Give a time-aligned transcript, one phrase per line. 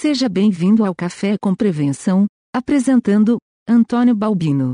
[0.00, 2.24] Seja bem-vindo ao Café com Prevenção,
[2.56, 3.36] apresentando
[3.68, 4.72] Antônio Balbino.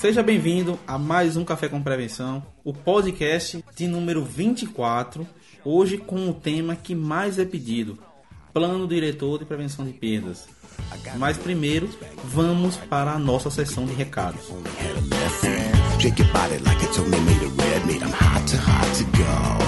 [0.00, 5.26] Seja bem-vindo a mais um Café com Prevenção, o podcast de número 24,
[5.64, 7.98] hoje com o tema que mais é pedido:
[8.54, 10.46] Plano Diretor de Prevenção de Perdas.
[11.16, 11.90] Mas primeiro,
[12.24, 14.42] vamos para a nossa sessão de recados.
[15.98, 18.00] Shake your body like it's only made of red meat.
[18.00, 19.67] I'm hot to hot to go.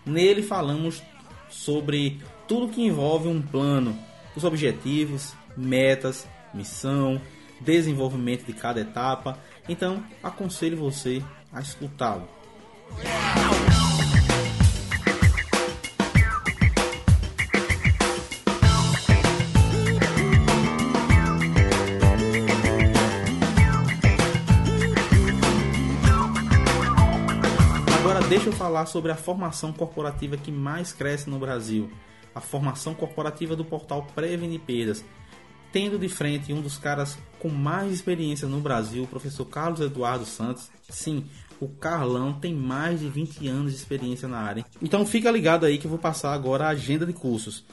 [0.05, 1.03] Nele falamos
[1.49, 3.99] sobre tudo que envolve um plano,
[4.37, 7.19] os objetivos, metas, missão,
[7.59, 9.39] desenvolvimento de cada etapa.
[9.67, 12.29] Então, aconselho você a escutá-lo.
[28.31, 31.91] Deixa eu falar sobre a formação corporativa que mais cresce no Brasil,
[32.33, 35.05] a formação corporativa do portal Prevenir Perdas.
[35.73, 40.25] Tendo de frente um dos caras com mais experiência no Brasil, o professor Carlos Eduardo
[40.25, 40.71] Santos.
[40.89, 41.25] Sim,
[41.59, 44.65] o Carlão tem mais de 20 anos de experiência na área.
[44.81, 47.65] Então fica ligado aí que eu vou passar agora a agenda de cursos.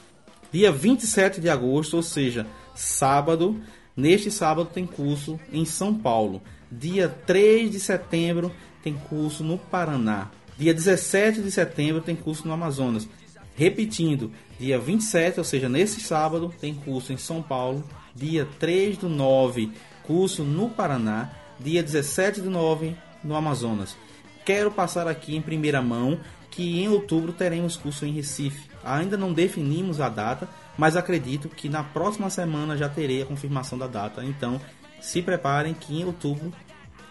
[0.52, 3.62] Dia 27 de agosto, ou seja, sábado,
[3.96, 6.42] neste sábado tem curso em São Paulo.
[6.72, 8.52] Dia 3 de setembro
[8.82, 10.32] tem curso no Paraná.
[10.58, 13.08] Dia 17 de setembro tem curso no Amazonas.
[13.56, 17.84] Repetindo, dia 27, ou seja, nesse sábado, tem curso em São Paulo.
[18.16, 19.72] Dia 3 do 9,
[20.04, 21.32] curso no Paraná.
[21.60, 23.96] Dia 17 do 9, no Amazonas.
[24.44, 26.20] Quero passar aqui em primeira mão
[26.50, 28.68] que em outubro teremos curso em Recife.
[28.84, 33.78] Ainda não definimos a data, mas acredito que na próxima semana já terei a confirmação
[33.78, 34.24] da data.
[34.26, 34.60] Então,
[35.00, 36.52] se preparem que em outubro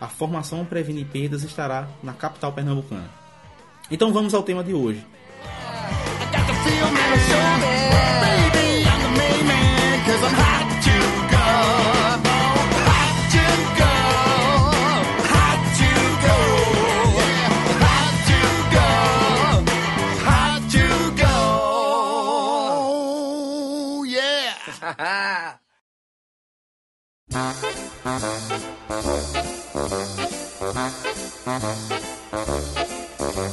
[0.00, 3.25] a formação Prevenir Perdas estará na capital pernambucana.
[3.90, 5.04] Então vamos ao tema de hoje.
[33.36, 33.52] Quando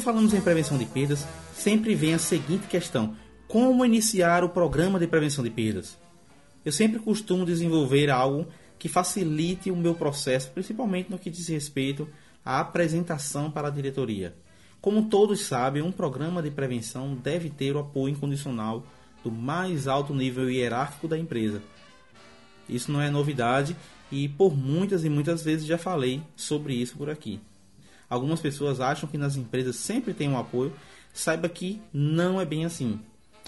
[0.00, 3.16] falamos em prevenção de perdas, sempre vem a seguinte questão:
[3.48, 5.98] como iniciar o programa de prevenção de perdas?
[6.64, 8.46] Eu sempre costumo desenvolver algo
[8.78, 12.08] que facilite o meu processo, principalmente no que diz respeito
[12.44, 14.34] à apresentação para a diretoria.
[14.80, 18.84] Como todos sabem, um programa de prevenção deve ter o apoio incondicional
[19.22, 21.62] do mais alto nível hierárquico da empresa.
[22.68, 23.76] Isso não é novidade
[24.10, 27.40] e por muitas e muitas vezes já falei sobre isso por aqui.
[28.08, 30.72] Algumas pessoas acham que nas empresas sempre tem um apoio,
[31.12, 33.00] saiba que não é bem assim.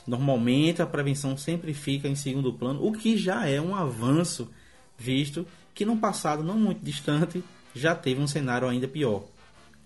[0.07, 4.51] Normalmente a prevenção sempre fica em segundo plano, o que já é um avanço,
[4.97, 7.43] visto que num passado não muito distante
[7.75, 9.25] já teve um cenário ainda pior.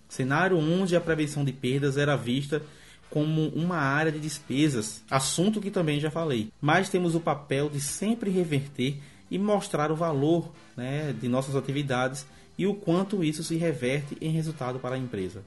[0.08, 2.62] Cenário onde a prevenção de perdas era vista
[3.11, 6.50] como uma área de despesas, assunto que também já falei.
[6.61, 8.99] Mas temos o papel de sempre reverter
[9.31, 12.26] e mostrar o valor né, de nossas atividades
[12.56, 15.43] e o quanto isso se reverte em resultado para a empresa.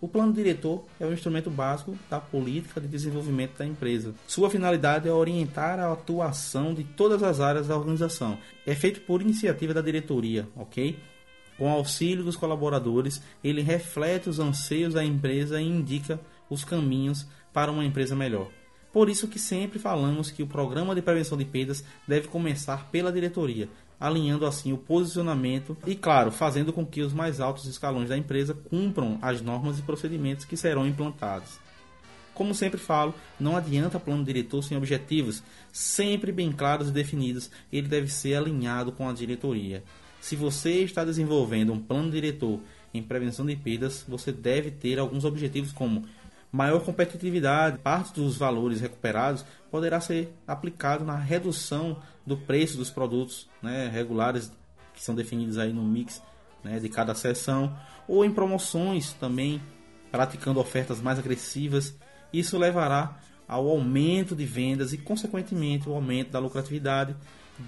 [0.00, 4.14] O plano diretor é o instrumento básico da política de desenvolvimento da empresa.
[4.26, 8.36] Sua finalidade é orientar a atuação de todas as áreas da organização.
[8.66, 10.98] É feito por iniciativa da diretoria, ok?
[11.56, 16.20] Com auxílio dos colaboradores, ele reflete os anseios da empresa e indica
[16.50, 18.50] os caminhos para uma empresa melhor.
[18.92, 23.12] Por isso que sempre falamos que o programa de prevenção de perdas deve começar pela
[23.12, 23.68] diretoria,
[23.98, 28.54] alinhando assim o posicionamento e, claro, fazendo com que os mais altos escalões da empresa
[28.54, 31.58] cumpram as normas e procedimentos que serão implantados.
[32.34, 35.42] Como sempre falo, não adianta plano diretor sem objetivos,
[35.72, 39.84] sempre bem claros e definidos, ele deve ser alinhado com a diretoria.
[40.24, 42.58] Se você está desenvolvendo um plano diretor
[42.94, 46.02] em prevenção de perdas, você deve ter alguns objetivos como
[46.50, 53.50] maior competitividade, parte dos valores recuperados poderá ser aplicado na redução do preço dos produtos
[53.60, 54.50] né, regulares
[54.94, 56.22] que são definidos aí no mix
[56.64, 57.76] né, de cada seção,
[58.08, 59.60] ou em promoções também,
[60.10, 61.94] praticando ofertas mais agressivas.
[62.32, 67.14] Isso levará ao aumento de vendas e, consequentemente, o aumento da lucratividade,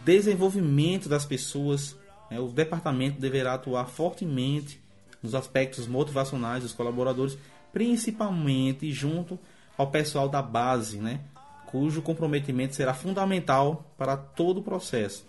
[0.07, 1.95] desenvolvimento das pessoas.
[2.31, 4.81] Né, o departamento deverá atuar fortemente
[5.23, 7.39] nos aspectos motivacionais dos colaboradores,
[7.73, 9.39] principalmente junto
[9.77, 11.21] ao pessoal da base, né,
[11.67, 15.27] cujo comprometimento será fundamental para todo o processo.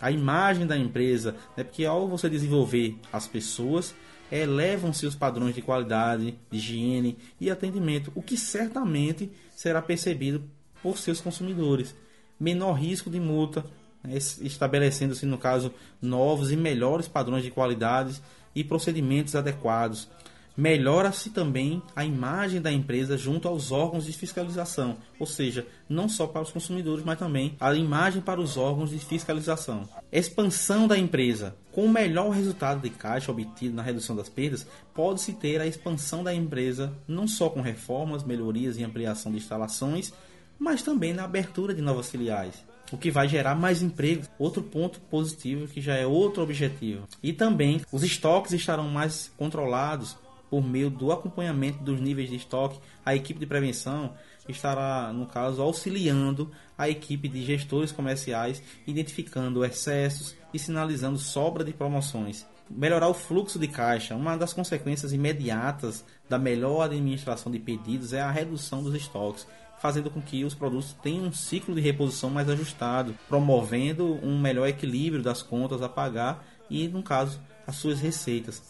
[0.00, 3.94] A imagem da empresa, né, porque ao você desenvolver as pessoas,
[4.30, 10.42] elevam-se os padrões de qualidade, de higiene e atendimento, o que certamente será percebido
[10.82, 11.94] por seus consumidores.
[12.38, 13.64] Menor risco de multa,
[14.12, 18.20] estabelecendo-se, no caso, novos e melhores padrões de qualidade
[18.54, 20.08] e procedimentos adequados,
[20.56, 26.26] melhora-se também a imagem da empresa junto aos órgãos de fiscalização, ou seja, não só
[26.26, 29.86] para os consumidores, mas também a imagem para os órgãos de fiscalização.
[30.10, 31.54] Expansão da empresa.
[31.70, 36.24] Com o melhor resultado de caixa obtido na redução das perdas, pode-se ter a expansão
[36.24, 40.10] da empresa não só com reformas, melhorias e ampliação de instalações,
[40.58, 44.24] mas também na abertura de novas filiais o que vai gerar mais emprego.
[44.38, 47.06] Outro ponto positivo que já é outro objetivo.
[47.22, 50.16] E também os estoques estarão mais controlados,
[50.50, 54.14] por meio do acompanhamento dos níveis de estoque, a equipe de prevenção
[54.48, 61.72] estará, no caso, auxiliando a equipe de gestores comerciais, identificando excessos e sinalizando sobra de
[61.72, 62.46] promoções.
[62.68, 64.14] Melhorar o fluxo de caixa.
[64.14, 69.46] Uma das consequências imediatas da melhor administração de pedidos é a redução dos estoques,
[69.78, 74.68] fazendo com que os produtos tenham um ciclo de reposição mais ajustado, promovendo um melhor
[74.68, 78.62] equilíbrio das contas a pagar e, no caso, as suas receitas.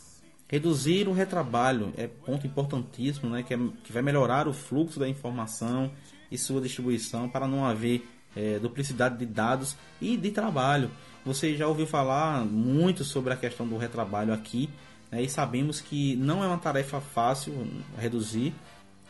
[0.48, 5.08] Reduzir o retrabalho é ponto importantíssimo, né, que, é, que vai melhorar o fluxo da
[5.08, 5.90] informação
[6.30, 10.90] e sua distribuição para não haver é, duplicidade de dados e de trabalho.
[11.24, 14.70] Você já ouviu falar muito sobre a questão do retrabalho aqui
[15.10, 17.66] né, e sabemos que não é uma tarefa fácil
[17.98, 18.54] reduzir,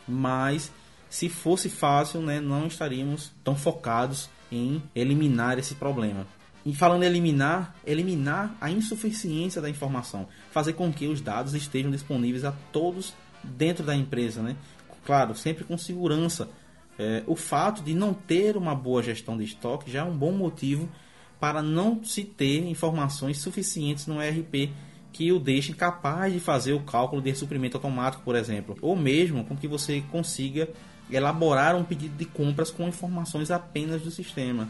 [0.08, 0.72] mas
[1.08, 6.26] se fosse fácil, né, não estaríamos tão focados em eliminar esse problema.
[6.64, 11.90] E falando em eliminar, eliminar a insuficiência da informação, fazer com que os dados estejam
[11.90, 14.56] disponíveis a todos dentro da empresa, né?
[15.04, 16.48] Claro, sempre com segurança.
[16.98, 20.32] É, o fato de não ter uma boa gestão de estoque já é um bom
[20.32, 20.88] motivo
[21.38, 24.72] para não se ter informações suficientes no ERP
[25.16, 29.44] que o deixem capaz de fazer o cálculo de suprimento automático, por exemplo, ou mesmo
[29.44, 30.68] com que você consiga
[31.10, 34.68] elaborar um pedido de compras com informações apenas do sistema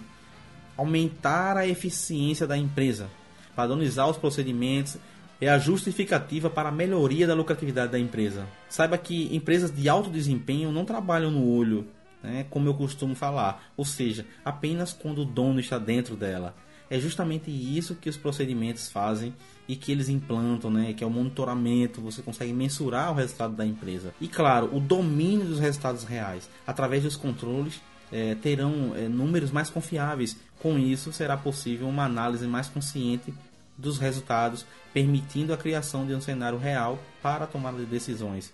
[0.77, 3.09] aumentar a eficiência da empresa,
[3.55, 4.97] padronizar os procedimentos
[5.41, 8.47] é a justificativa para a melhoria da lucratividade da empresa.
[8.69, 11.87] Saiba que empresas de alto desempenho não trabalham no olho,
[12.23, 16.55] né, como eu costumo falar, ou seja, apenas quando o dono está dentro dela.
[16.89, 19.35] É justamente isso que os procedimentos fazem
[19.69, 23.67] e que eles implantam, né, que é o monitoramento, você consegue mensurar o resultado da
[23.67, 24.15] empresa.
[24.21, 27.81] E claro, o domínio dos resultados reais através dos controles
[28.13, 30.37] é, terão é, números mais confiáveis.
[30.61, 33.35] Com isso, será possível uma análise mais consciente
[33.77, 38.53] dos resultados, permitindo a criação de um cenário real para a tomada de decisões.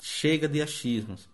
[0.00, 1.28] Chega de achismos.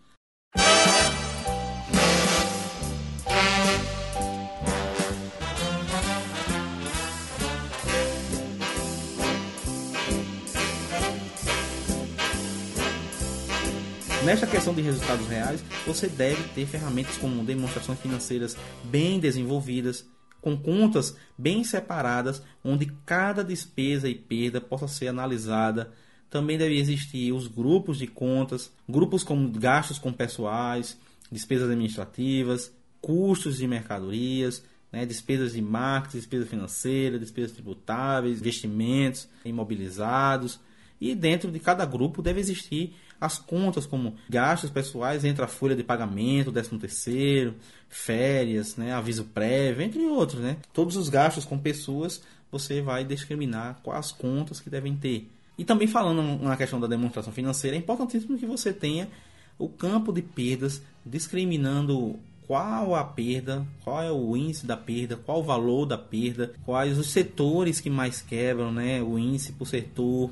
[14.27, 20.05] Nesta questão de resultados reais, você deve ter ferramentas como demonstrações financeiras bem desenvolvidas,
[20.41, 25.93] com contas bem separadas, onde cada despesa e perda possa ser analisada.
[26.29, 30.99] Também deve existir os grupos de contas, grupos como gastos com pessoais,
[31.31, 40.59] despesas administrativas, custos de mercadorias, né, despesas de marketing, despesa financeira, despesas tributáveis, investimentos imobilizados.
[41.01, 45.75] E dentro de cada grupo deve existir as contas como gastos pessoais entre a folha
[45.75, 47.55] de pagamento, 13 terceiro,
[47.89, 50.57] férias, né, aviso prévio, entre outros, né?
[50.73, 55.29] Todos os gastos com pessoas você vai discriminar quais contas que devem ter.
[55.59, 59.09] E também falando na questão da demonstração financeira, é importantíssimo que você tenha
[59.59, 65.41] o campo de perdas discriminando qual a perda, qual é o índice da perda, qual
[65.41, 69.03] o valor da perda, quais os setores que mais quebram, né?
[69.03, 70.31] O índice por setor,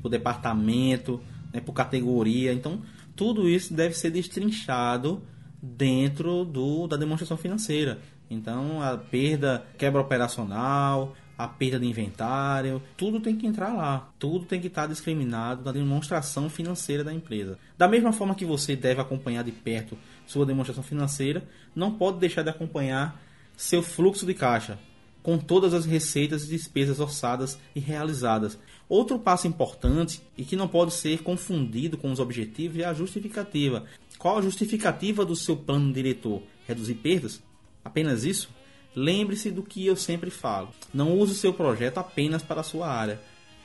[0.00, 1.20] por departamento,
[1.56, 1.62] né?
[1.64, 2.52] por categoria.
[2.52, 2.82] Então,
[3.14, 5.22] tudo isso deve ser destrinchado
[5.60, 7.98] dentro do, da demonstração financeira.
[8.30, 14.10] Então, a perda, quebra operacional, a perda de inventário, tudo tem que entrar lá.
[14.18, 17.58] Tudo tem que estar discriminado na demonstração financeira da empresa.
[17.76, 19.96] Da mesma forma que você deve acompanhar de perto
[20.26, 23.20] sua demonstração financeira, não pode deixar de acompanhar
[23.56, 24.78] seu fluxo de caixa,
[25.22, 28.58] com todas as receitas e despesas orçadas e realizadas.
[28.88, 33.84] Outro passo importante e que não pode ser confundido com os objetivos é a justificativa.
[34.18, 36.42] Qual a justificativa do seu plano diretor?
[36.66, 37.42] Reduzir perdas?
[37.84, 38.48] Apenas isso?
[38.94, 40.70] Lembre-se do que eu sempre falo.
[40.94, 43.20] Não use o seu projeto apenas para a sua área.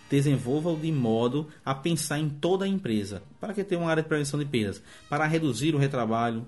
[0.09, 3.23] Desenvolva-o de modo a pensar em toda a empresa.
[3.39, 4.81] Para que ter uma área de prevenção de perdas?
[5.07, 6.45] Para reduzir o retrabalho,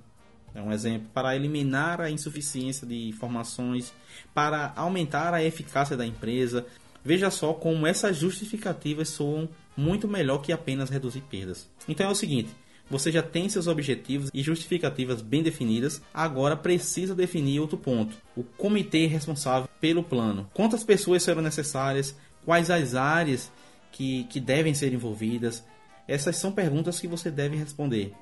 [0.54, 3.94] é um exemplo, para eliminar a insuficiência de informações,
[4.34, 6.66] para aumentar a eficácia da empresa.
[7.04, 11.70] Veja só como essas justificativas soam muito melhor que apenas reduzir perdas.
[11.88, 12.50] Então é o seguinte:
[12.90, 18.44] você já tem seus objetivos e justificativas bem definidas, agora precisa definir outro ponto: o
[18.44, 20.50] comitê responsável pelo plano.
[20.54, 22.16] Quantas pessoas serão necessárias?
[22.46, 23.52] Quais as áreas
[23.92, 25.64] que, que devem ser envolvidas?
[26.08, 28.14] Essas são perguntas que você deve responder.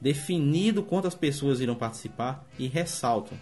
[0.00, 3.38] Definido quantas pessoas irão participar e ressaltam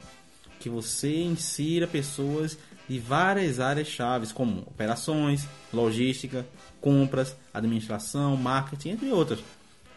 [0.61, 6.47] que você insira pessoas de várias áreas chaves como operações, logística,
[6.81, 9.41] compras, administração, marketing, entre outras.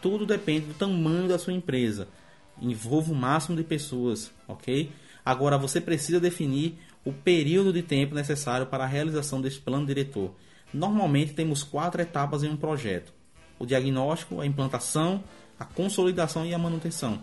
[0.00, 2.08] Tudo depende do tamanho da sua empresa.
[2.60, 4.90] Envolva o máximo de pessoas, ok?
[5.24, 10.34] Agora você precisa definir o período de tempo necessário para a realização deste plano diretor.
[10.72, 13.12] Normalmente temos quatro etapas em um projeto:
[13.58, 15.22] o diagnóstico, a implantação,
[15.58, 17.22] a consolidação e a manutenção.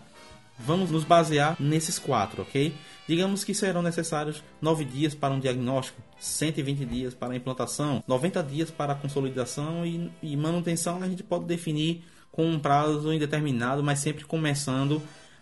[0.58, 2.74] Vamos nos basear nesses quatro, ok?
[3.08, 8.42] Digamos que serão necessários 9 dias para um diagnóstico, 120 dias para a implantação, 90
[8.44, 13.84] dias para a consolidação e, e manutenção a gente pode definir com um prazo indeterminado,
[13.84, 15.02] mas sempre começando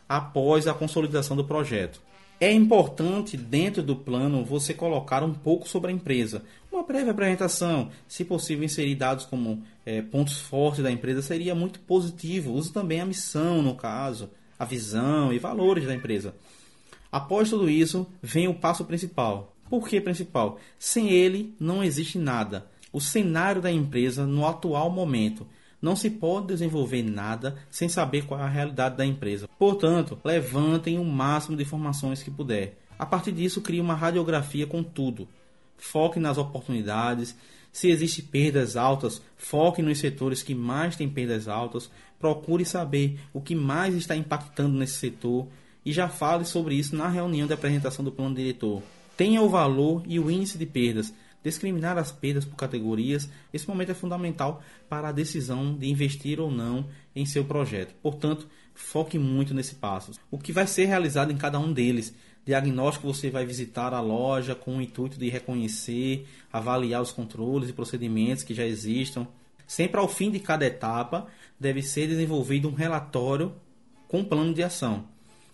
[0.10, 2.01] após a consolidação do projeto.
[2.39, 6.43] É importante, dentro do plano, você colocar um pouco sobre a empresa.
[6.72, 11.79] Uma breve apresentação, se possível, inserir dados como é, pontos fortes da empresa seria muito
[11.79, 12.51] positivo.
[12.51, 14.29] Use também a missão, no caso,
[14.63, 16.34] a visão e valores da empresa.
[17.12, 19.55] Após tudo isso, vem o passo principal.
[19.70, 20.58] Por que principal?
[20.79, 22.67] Sem ele, não existe nada.
[22.91, 25.46] O cenário da empresa no atual momento
[25.82, 29.50] não se pode desenvolver nada sem saber qual é a realidade da empresa.
[29.60, 32.79] Portanto, levantem o máximo de informações que puder.
[32.98, 35.27] A partir disso, crie uma radiografia com tudo.
[35.77, 37.36] Foque nas oportunidades.
[37.74, 41.89] Se existem perdas altas, foque nos setores que mais têm perdas altas.
[42.20, 45.48] Procure saber o que mais está impactando nesse setor
[45.86, 48.82] e já fale sobre isso na reunião de apresentação do plano diretor.
[49.18, 51.13] Tenha o valor e o índice de perdas
[51.44, 56.50] discriminar as perdas por categorias, esse momento é fundamental para a decisão de investir ou
[56.50, 57.94] não em seu projeto.
[58.01, 60.13] Portanto, foque muito nesse passo.
[60.32, 62.15] O que vai ser realizado em cada um deles.
[62.46, 67.74] Diagnóstico você vai visitar a loja com o intuito de reconhecer, avaliar os controles e
[67.74, 69.28] procedimentos que já existam.
[69.66, 71.28] Sempre ao fim de cada etapa,
[71.60, 73.54] deve ser desenvolvido um relatório
[74.08, 75.06] com plano de ação.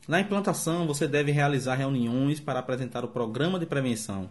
[0.08, 4.30] Na implantação, você deve realizar reuniões para apresentar o programa de prevenção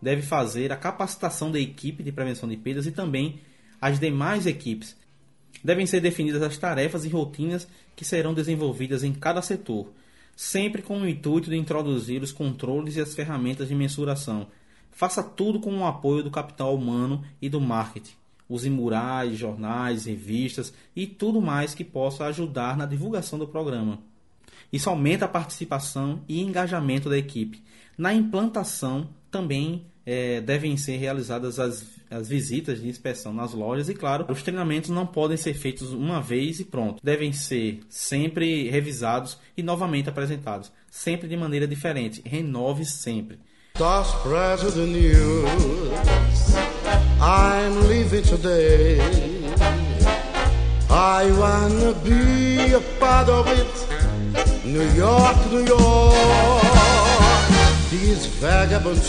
[0.00, 3.40] deve fazer a capacitação da equipe de prevenção de perdas e também
[3.80, 4.96] as demais equipes.
[5.62, 9.92] Devem ser definidas as tarefas e rotinas que serão desenvolvidas em cada setor,
[10.38, 14.46] sempre com o intuito de introduzir os controles e as ferramentas de mensuração.
[14.88, 18.14] Faça tudo com o apoio do capital humano e do marketing.
[18.48, 23.98] Use murais, jornais, revistas e tudo mais que possa ajudar na divulgação do programa.
[24.72, 27.60] Isso aumenta a participação e engajamento da equipe.
[27.96, 33.94] Na implantação, também é, devem ser realizadas as, as visitas de inspeção nas lojas e,
[33.94, 37.00] claro, os treinamentos não podem ser feitos uma vez e pronto.
[37.04, 42.22] Devem ser sempre revisados e novamente apresentados, sempre de maneira diferente.
[42.24, 43.38] Renove sempre.
[47.20, 48.98] I'm leaving today.
[50.90, 54.64] I wanna be a part of it.
[54.64, 57.07] New York, New York.
[57.90, 59.00] These vagabond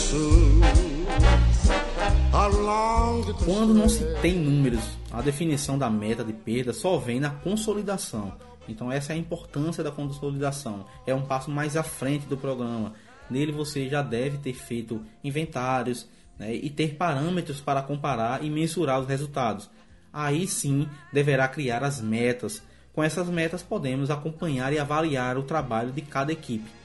[3.43, 8.31] Quando não se tem números, a definição da meta de perda só vem na consolidação.
[8.69, 10.86] Então essa é a importância da consolidação.
[11.05, 12.93] É um passo mais à frente do programa.
[13.29, 16.07] Nele você já deve ter feito inventários
[16.38, 19.69] né, e ter parâmetros para comparar e mensurar os resultados.
[20.13, 22.63] Aí sim deverá criar as metas.
[22.93, 26.78] Com essas metas podemos acompanhar e avaliar o trabalho de cada equipe.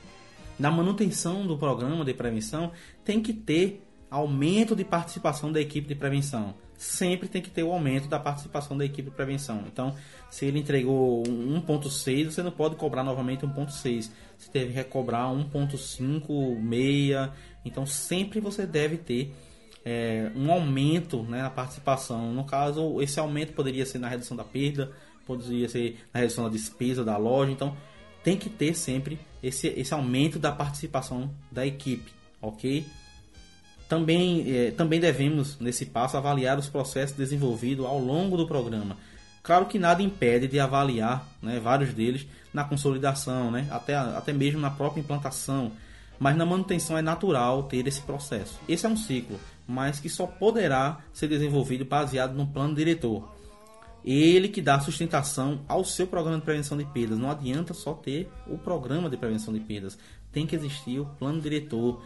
[0.58, 2.73] Na manutenção do programa de prevenção
[3.04, 6.54] tem que ter aumento de participação da equipe de prevenção.
[6.76, 9.64] Sempre tem que ter o aumento da participação da equipe de prevenção.
[9.66, 9.94] Então,
[10.30, 14.11] se ele entregou um 1.6, você não pode cobrar novamente 1.6.
[14.38, 17.32] Você deve recobrar 1.5, meia.
[17.64, 19.32] Então, sempre você deve ter
[19.84, 22.32] é, um aumento né, na participação.
[22.32, 24.92] No caso, esse aumento poderia ser na redução da perda,
[25.26, 27.52] poderia ser na redução da despesa da loja.
[27.52, 27.76] Então,
[28.24, 32.86] tem que ter sempre esse, esse aumento da participação da equipe, ok?
[33.86, 38.96] Também, eh, também devemos, nesse passo, avaliar os processos desenvolvidos ao longo do programa.
[39.42, 44.58] Claro que nada impede de avaliar né, vários deles na consolidação, né, até, até mesmo
[44.58, 45.72] na própria implantação,
[46.18, 48.58] mas na manutenção é natural ter esse processo.
[48.66, 49.38] Esse é um ciclo,
[49.68, 53.33] mas que só poderá ser desenvolvido baseado no plano diretor.
[54.04, 57.18] Ele que dá sustentação ao seu programa de prevenção de perdas.
[57.18, 59.99] Não adianta só ter o programa de prevenção de perdas.
[60.30, 62.02] Tem que existir o plano diretor.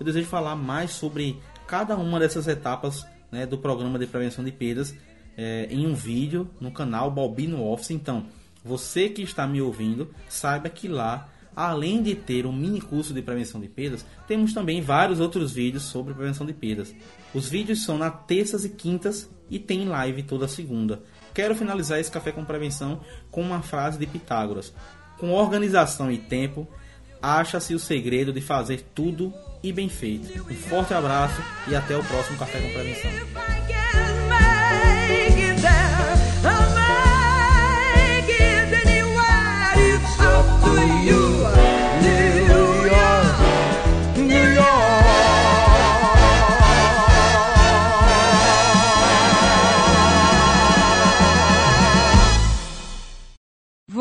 [0.00, 4.52] Eu desejo falar mais sobre cada uma dessas etapas né, do programa de prevenção de
[4.52, 4.94] perdas
[5.36, 7.90] é, em um vídeo no canal Balbino Office.
[7.90, 8.26] Então,
[8.64, 13.22] você que está me ouvindo, saiba que lá, além de ter um mini curso de
[13.22, 16.94] prevenção de perdas, temos também vários outros vídeos sobre prevenção de perdas.
[17.34, 21.02] Os vídeos são nas terças e quintas e tem live toda segunda.
[21.34, 24.72] Quero finalizar esse café com prevenção com uma frase de Pitágoras:
[25.18, 26.68] Com organização e tempo,
[27.20, 30.42] acha-se o segredo de fazer tudo e bem feito.
[30.50, 34.01] Um forte abraço e até o próximo café com prevenção.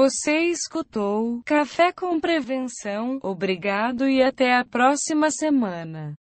[0.02, 3.20] Você escutou Café com Prevenção.
[3.22, 6.16] Obrigado e até a próxima semana.